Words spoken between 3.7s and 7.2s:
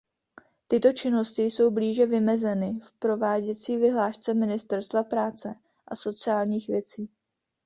vyhlášce Ministerstva práce a sociálních věcí.